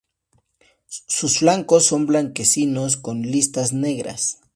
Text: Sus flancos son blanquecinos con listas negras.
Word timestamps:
Sus 0.87 1.37
flancos 1.37 1.85
son 1.85 2.07
blanquecinos 2.07 2.97
con 2.97 3.21
listas 3.21 3.71
negras. 3.71 4.39